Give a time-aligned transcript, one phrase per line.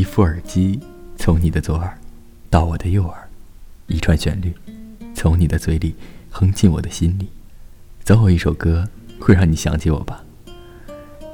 [0.00, 0.80] 一副耳机
[1.18, 1.98] 从你的左耳
[2.48, 3.28] 到我的右耳，
[3.86, 4.50] 一串旋律
[5.14, 5.94] 从你的嘴里
[6.30, 7.28] 哼进我的心里。
[8.02, 8.88] 总有一首歌
[9.20, 10.24] 会让你想起我吧。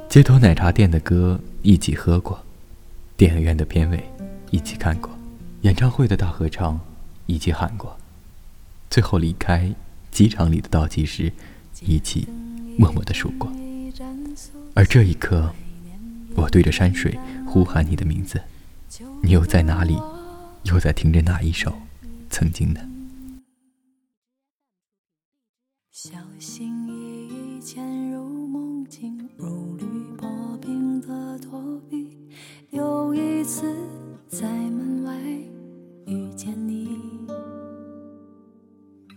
[0.09, 2.43] 街头奶茶店的歌一起喝过，
[3.15, 4.03] 电影院的片尾
[4.51, 5.17] 一起看过，
[5.61, 6.77] 演唱会的大合唱
[7.25, 7.97] 一起喊过，
[8.89, 9.73] 最后离开
[10.11, 11.31] 机场里的倒计时
[11.79, 12.27] 一起
[12.77, 13.49] 默默的数过。
[14.73, 15.53] 而这一刻，
[16.35, 18.41] 我对着山水呼喊你的名字，
[19.21, 19.97] 你又在哪里？
[20.63, 21.73] 又在听着哪一首
[22.29, 22.81] 曾经呢？
[25.91, 29.85] 小心翼翼潜入梦境，如履
[30.17, 32.17] 薄冰的躲避。
[32.71, 33.73] 又一次
[34.27, 35.13] 在门外
[36.05, 36.99] 遇见你，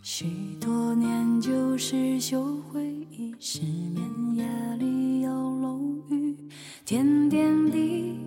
[0.02, 0.26] 许
[0.60, 6.36] 多年旧时旧回忆，失眠夜里有楼雨，
[6.84, 8.18] 点点滴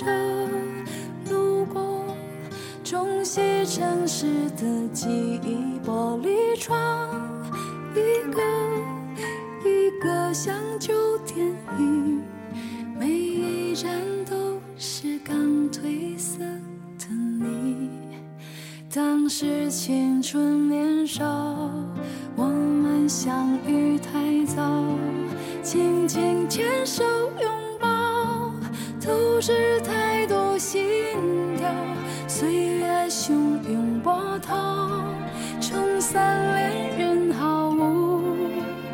[0.00, 0.06] 车
[1.28, 2.06] 路过，
[2.82, 7.06] 冲洗城市的记忆，玻璃窗
[7.94, 8.40] 一个
[9.62, 11.46] 一个像旧电
[11.78, 12.22] 影，
[12.98, 13.90] 每一站
[14.24, 15.36] 都是刚
[15.70, 16.38] 褪色
[16.98, 17.90] 的你。
[18.90, 21.26] 当时青春年少，
[22.36, 24.62] 我们相遇太早，
[25.62, 27.04] 紧紧牵手
[27.38, 27.69] 拥，
[29.40, 30.84] 是太多心
[31.56, 31.72] 跳。
[32.28, 33.32] 岁月汹
[33.70, 35.02] 涌波涛，
[35.62, 38.36] 冲散恋人毫无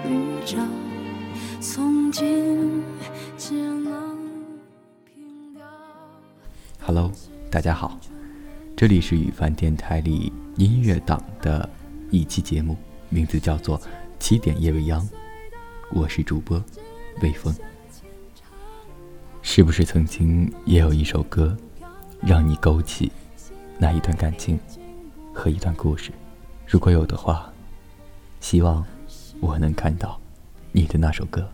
[0.08, 0.58] 预兆，
[1.61, 2.80] 从今
[3.36, 4.17] 只能
[5.05, 5.64] 凭吊。
[6.80, 7.11] Hello，
[7.50, 7.98] 大家好，
[8.77, 11.69] 这里是雨帆电台里音乐党的
[12.12, 12.77] 一期节目，
[13.08, 13.77] 名字叫做
[14.20, 15.02] 《七点夜未央》，
[15.90, 16.62] 我是主播
[17.20, 17.52] 魏峰。
[19.56, 21.56] 是不是曾经也有一首歌，
[22.20, 23.11] 让你勾起
[23.78, 24.61] 那一段感情
[25.33, 26.12] 和一段故事？
[26.67, 27.50] 如果有的话，
[28.39, 28.84] 希望
[29.40, 30.20] 我能看到
[30.72, 31.50] 你的那首歌。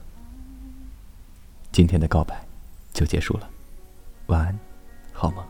[1.70, 2.44] 今天的告白
[2.92, 3.48] 就结束了，
[4.26, 4.58] 晚安，
[5.12, 5.44] 好吗。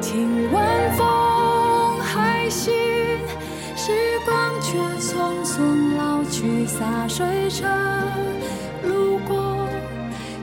[0.00, 2.72] 听晚风还行，
[3.74, 3.92] 时
[4.24, 7.66] 光却匆匆老去，洒水车
[8.84, 9.68] 路过，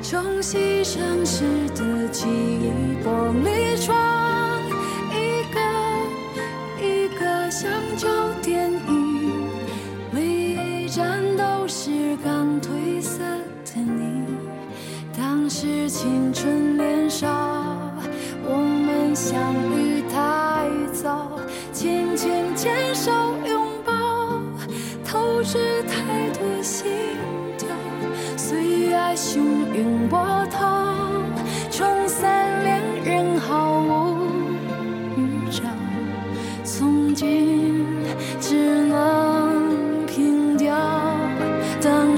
[0.01, 2.71] 冲洗城市的记忆，
[3.05, 4.20] 玻璃窗。
[17.21, 17.27] 少，
[18.43, 21.37] 我们相遇太早，
[21.71, 23.11] 紧紧牵手
[23.45, 24.41] 拥抱，
[25.05, 26.89] 透支太多心
[27.59, 27.67] 跳。
[28.35, 30.40] 岁月汹涌波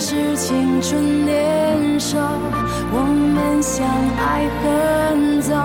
[0.05, 2.19] 是青春年少，
[2.91, 3.87] 我们相
[4.19, 5.62] 爱很早，